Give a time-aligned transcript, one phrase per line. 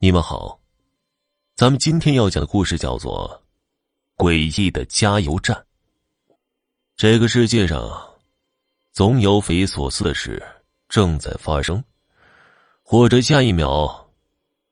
[0.00, 0.60] 你们好，
[1.56, 3.42] 咱们今天要讲的故事叫做
[4.24, 5.56] 《诡异的加油站》。
[6.94, 7.90] 这个世界上，
[8.92, 10.40] 总有匪夷所思的事
[10.88, 11.82] 正在发生，
[12.84, 14.08] 或者下一秒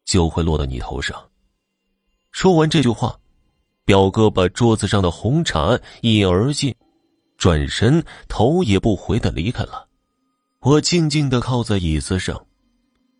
[0.04, 1.29] 就会落到你头上。
[2.31, 3.19] 说完这句话，
[3.85, 6.72] 表哥把桌子上的红茶一饮而尽，
[7.37, 9.88] 转身头也不回的离开了。
[10.61, 12.47] 我静静的靠在椅子上。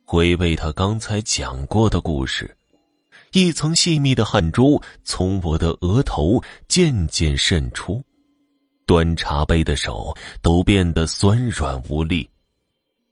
[0.09, 2.57] 回味他刚才讲过的故事，
[3.33, 8.01] 一层细密的汗珠从我的额头渐渐渗出，
[8.87, 12.31] 端茶杯的手都变得酸软无力。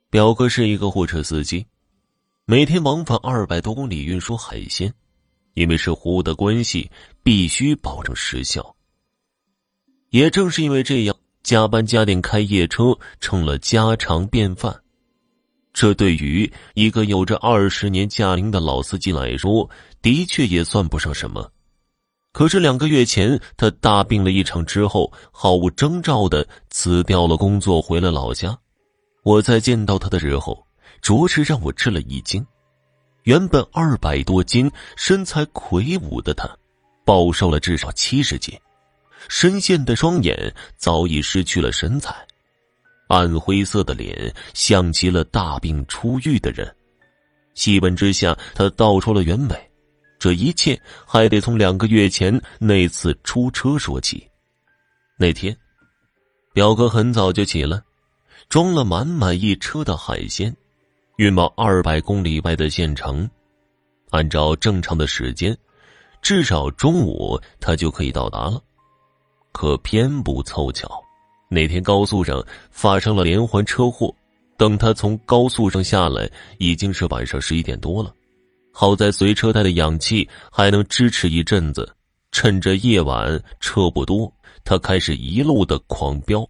[0.09, 1.67] 表哥是一个货车司机，
[2.45, 4.95] 每天往返二百多公里运输海鲜，
[5.55, 6.89] 因为是货物的关系，
[7.25, 8.77] 必须保证时效。
[10.11, 14.81] 也正是因为这样，加班加点开夜车成了家常便饭。
[15.75, 19.69] 这对于一个有着二十年驾龄的老司机来说，
[20.01, 21.51] 的确也算不上什么。
[22.33, 28.57] 可是两个月前，他大病了一场之后，毫无征兆的辞掉了工作，回了老家。
[29.25, 30.65] 我在见到他的时候，
[31.03, 32.47] 着实让我吃了一惊。
[33.25, 36.49] 原本二百多斤、身材魁梧的他，
[37.05, 38.57] 暴瘦了至少七十斤，
[39.29, 42.15] 深陷的双眼早已失去了神采。
[43.15, 46.69] 暗灰色的脸像极了大病初愈的人。
[47.55, 49.71] 细问之下，他道出了原委。
[50.19, 54.27] 这一切还得从两个月前那次出车说起。
[55.17, 55.57] 那天，
[56.53, 57.81] 表哥很早就起了，
[58.49, 60.53] 装了满满一车的海鲜，
[61.19, 63.31] 运往二百公里外的县城。
[64.11, 65.57] 按照正常的时间，
[66.21, 68.61] 至少中午他就可以到达了。
[69.53, 71.04] 可偏不凑巧。
[71.55, 74.15] 那天高速上发生了连环车祸，
[74.59, 78.13] 等他从高速上下来，已经是晚上十一点多了。
[78.73, 81.95] 好在随车带的氧气还能支持一阵子，
[82.33, 84.31] 趁着夜晚车不多，
[84.65, 86.45] 他开始一路的狂飙。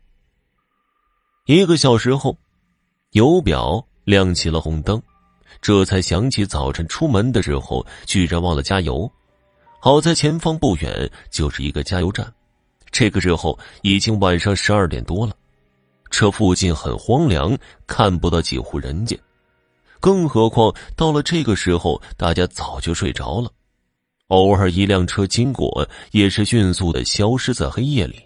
[1.47, 2.34] 一个小时后，
[3.10, 5.00] 油表亮起了红灯，
[5.60, 9.10] 这才想起早晨出门的时候居然忘了加油。
[9.78, 12.32] 好在前方不远就是一个加油站。
[12.94, 15.37] 这个时候已经晚上十二点多了，
[16.10, 19.19] 这附近很荒凉，看不到几户人家，
[19.99, 23.50] 更何况到了这个时候，大家早就睡着了。
[24.28, 28.22] 偶尔一辆车经过，也是迅速的消失在黑夜里。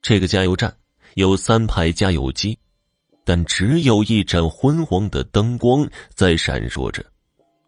[0.00, 0.72] 这个加油站
[1.14, 2.56] 有三排加油机，
[3.24, 7.04] 但只有一盏昏黄的灯光在闪烁着，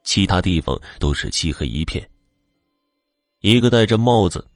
[0.04, 2.08] 其他地方都是漆黑一片。
[3.40, 4.46] 一个戴着帽子。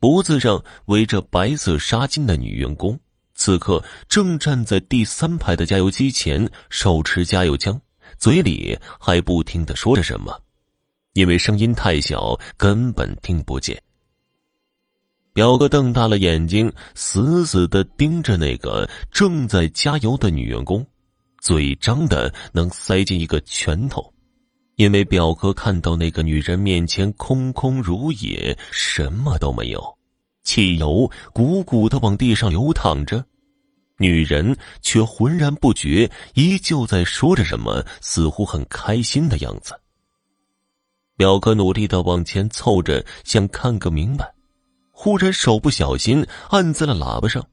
[0.00, 2.98] 脖子上围着白色纱巾的女员工，
[3.34, 7.78] 此刻正站在第三排的加油机前，手持加油枪，
[8.16, 10.40] 嘴里还不停的说着什么，
[11.12, 13.80] 因为声音太小，根本听不见。
[15.34, 20.84] 表哥瞪大了眼睛，死死的盯着那个正在加油的女员工，
[21.42, 24.10] 嘴张的能塞进一个拳头。
[24.80, 29.98] 因为表哥看到那个女人面前空空如也，什么都没有，
[30.42, 33.22] 汽油鼓鼓的往地上流淌着，
[33.98, 39.78] 女人却浑然不觉，依旧在说着什么，似乎很开心的样子。
[41.14, 44.32] 表哥努力的往前凑着，想看个明白，
[44.92, 47.46] 忽然手不小心按在了喇叭上，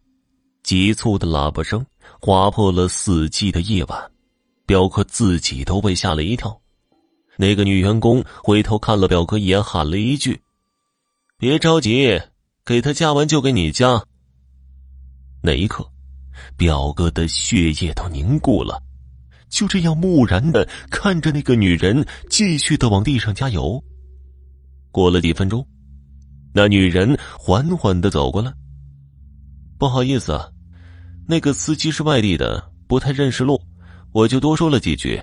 [0.63, 1.85] 急促的喇叭声
[2.21, 4.11] 划破了死寂的夜晚，
[4.65, 6.57] 表哥自己都被吓了一跳。
[7.37, 10.41] 那个女员工回头看了表哥一眼，喊了一句
[11.37, 12.19] ：“别着急，
[12.65, 14.03] 给他加完就给你加。”
[15.43, 15.87] 那一刻，
[16.57, 18.81] 表哥的血液都凝固了，
[19.49, 23.81] 就这样木然的看着那个女人继续的往地上加油。
[24.91, 25.65] 过了几分钟，
[26.53, 28.51] 那女人缓缓的走过来
[29.77, 30.49] ：“不好意思啊，
[31.27, 33.61] 那个司机是外地的，不太认识路，
[34.11, 35.21] 我就多说了几句。”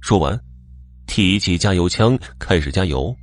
[0.00, 0.40] 说完。
[1.12, 3.14] 提起加油枪，开始加油。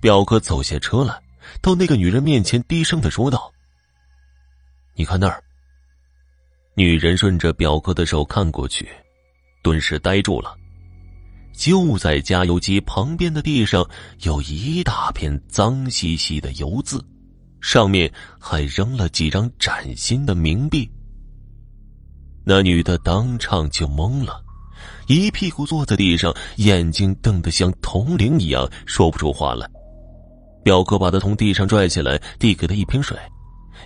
[0.00, 1.20] 表哥走下车来，
[1.60, 3.52] 到那个女人面前，低声的说道
[4.94, 5.42] ：“你看那儿。”
[6.76, 8.88] 女人顺着表哥的手看过去，
[9.60, 10.56] 顿时呆住了。
[11.52, 13.84] 就在加油机旁边的地上，
[14.20, 17.04] 有一大片脏兮兮的油渍，
[17.60, 18.08] 上面
[18.38, 20.88] 还扔了几张崭新的冥币。
[22.44, 24.43] 那女的当场就懵了。
[25.06, 29.68] 一屁股坐在地上，眼睛瞪得像铜铃一样，说不出话来。
[30.62, 33.16] 表哥把他从地上拽起来，递给他一瓶水。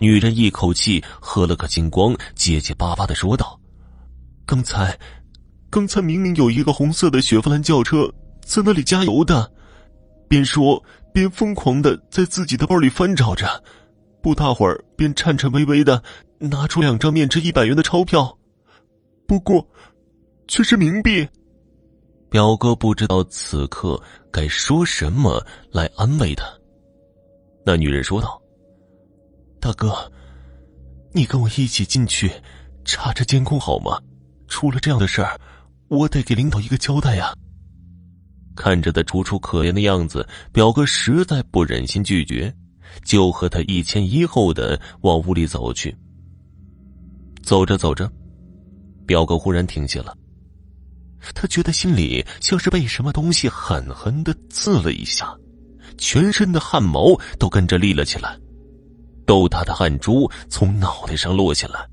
[0.00, 3.58] 女人一口气喝了个精光，结结巴巴的说道
[4.46, 4.96] ：“刚才，
[5.70, 8.08] 刚才明明有一个红色的雪佛兰轿车
[8.44, 9.50] 在那里加油的，
[10.28, 10.80] 边说
[11.12, 13.60] 边疯狂的在自己的包里翻找着，
[14.22, 16.00] 不大会儿便颤颤巍巍的
[16.38, 18.38] 拿出两张面值一百元的钞票，
[19.26, 19.66] 不过，
[20.48, 21.28] 却是冥币。
[22.30, 26.44] 表哥不知道此刻该说什么来安慰他。
[27.64, 28.40] 那女人说道
[29.60, 30.10] ：“大哥，
[31.12, 32.30] 你跟我一起进去
[32.84, 33.98] 查查监控好吗？
[34.46, 35.38] 出了这样的事儿，
[35.88, 37.34] 我得给领导一个交代呀。”
[38.56, 42.52] 看着他楚楚可怜的样子，表哥实在不忍心拒绝，
[43.04, 45.96] 就和他一前一后的往屋里走去。
[47.42, 48.10] 走着走着，
[49.06, 50.14] 表哥忽然停下了。
[51.34, 55.34] 他觉得心里像是被什么东西狠狠的刺了一下，
[55.96, 58.36] 全身的汗毛都跟着立了起来，
[59.26, 61.86] 豆大的汗珠从脑袋上落下来。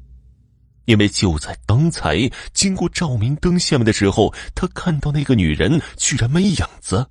[0.85, 7.07] 因为就在刚才经过照明灯下面的时候，他看到那个女人居然没影子，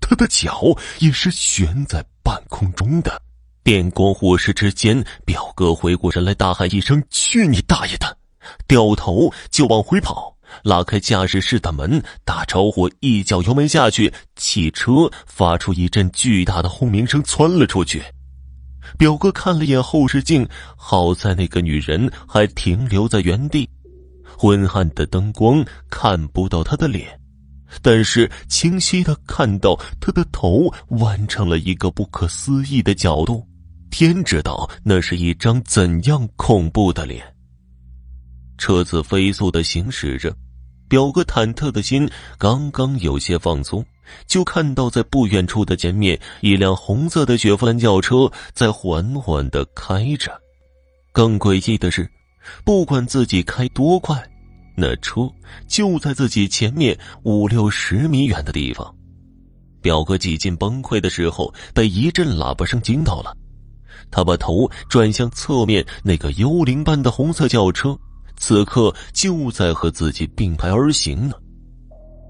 [0.00, 3.22] 她的脚也是悬在半空中的。
[3.64, 8.18] 电光火石之间，表哥回过神来，大喊一声：“去你大爷的！”
[8.68, 10.36] 掉头就往回跑。
[10.62, 18.02] 拉开驾驶室的门，打着火，一脚油门下去，汽车发出一阵巨大的轰鸣声，窜了出去。
[18.98, 23.68] 表哥看了眼后视镜，好在那个女人还停留在原地，
[24.36, 27.06] 昏暗的灯光看不到她的脸，
[27.82, 33.46] 但是清晰的看到她的头弯成了一个不可思议的角度。
[33.90, 37.22] 天知道那是一张怎样恐怖的脸。
[38.60, 40.36] 车子飞速的行驶着，
[40.86, 43.82] 表哥忐忑的心刚刚有些放松，
[44.26, 50.30] 就看到在不远处的前面，一辆红色的雪佛兰轿车在缓缓的开着。
[51.10, 52.06] 更诡异的是，
[52.62, 54.22] 不管自己开多快，
[54.76, 55.22] 那车
[55.66, 58.94] 就在自己前面五六十米远的地方。
[59.80, 63.34] 表哥几近崩溃的时候，被一阵喇叭声惊到了，
[64.10, 67.98] 他把头转向侧面那个幽灵般的红色轿车。
[68.40, 71.34] 此刻就在和自己并排而行呢，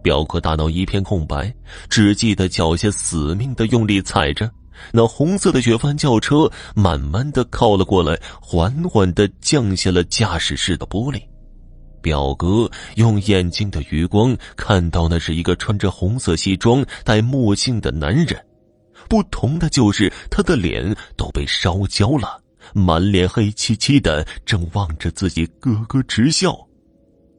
[0.03, 1.55] 表哥大脑一片空白，
[1.89, 4.51] 只记得脚下死命的用力踩着，
[4.93, 11.23] 那红色的雪佛兰轿车慢慢的靠了过来，缓缓的降下了驾驶室的玻璃。
[12.03, 18.37] 表哥用眼睛的余光看到那是一个穿着红色西装、戴墨镜的男人，
[19.09, 22.41] 不同的就是他的脸都被烧焦了。
[22.75, 26.57] 满脸黑漆漆的，正望着自己，咯咯直笑。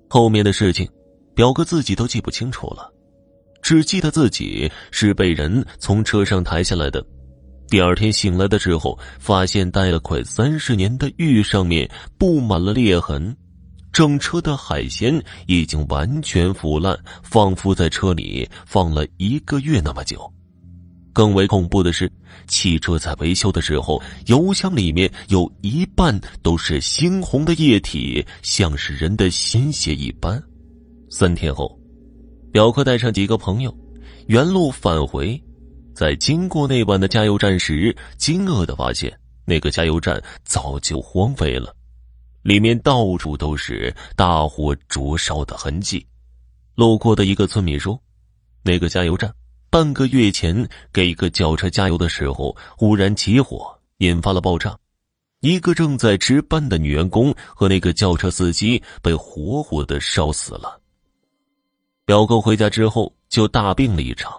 [0.09, 0.89] 后面的事情，
[1.33, 2.91] 表哥自己都记不清楚了，
[3.61, 7.05] 只记得自己是被人从车上抬下来的。
[7.69, 13.33] 第二天醒来的时候，发现待了快三十年的玉上面布满了裂痕，
[13.93, 20.29] 整车的海鲜已经完全腐烂，仿佛在车里放了一个月那么久。
[21.13, 22.11] 更为恐怖的是，
[22.47, 30.41] 汽车在维修的时候，油箱里面有一半都是猩红的液体，像是人的鲜血一般。
[31.09, 31.77] 三天后，
[32.51, 33.75] 表哥带上几个朋友，
[34.27, 35.41] 原路返回，
[35.93, 39.11] 在经过那晚的加油站时，惊愕的发现
[39.43, 41.75] 那个加油站早就荒废了，
[42.41, 46.05] 里面到处都是大火灼烧的痕迹。
[46.75, 48.01] 路过的一个村民说
[48.63, 49.29] ：“那个加油站。”
[49.71, 54.77] 半个月前，给一个轿车加油的时候，忽然起火，引发了爆炸。
[55.39, 60.77] 一个正在值班的女员工和那个轿车司机被活活的烧死了。
[62.03, 64.33] 表哥回家之后就大病了一场，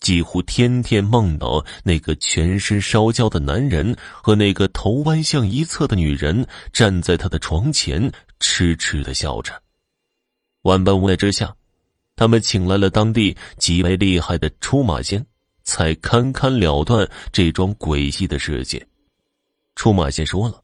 [0.00, 9.58] 几乎天天梦到那个全身烧焦的男人和那个头弯向一侧的女人站在他的床前，痴痴的笑着。
[10.60, 11.56] 万般无奈之下。
[12.16, 15.24] 他们请来了当地极为厉害的出马仙，
[15.64, 18.86] 才堪堪了断这桩诡异的事件。
[19.74, 20.62] 出马仙说了，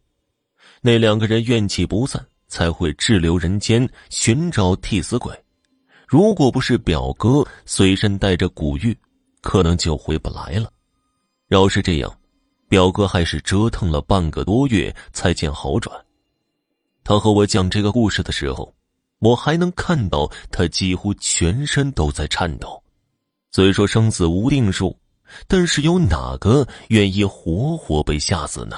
[0.81, 5.37] 那两个人怨气不散，才会滞留人间寻找替死鬼。
[6.07, 8.97] 如果不是表哥随身带着古玉，
[9.41, 10.73] 可能就回不来了。
[11.49, 12.17] 要是这样，
[12.69, 15.93] 表哥还是折腾了半个多月才见好转。
[17.03, 18.73] 他和我讲这个故事的时候。
[19.21, 22.83] 我还能看到他几乎全身都在颤抖。
[23.53, 24.97] 虽说生死无定数，
[25.47, 28.77] 但是有哪个愿意活活被吓死呢？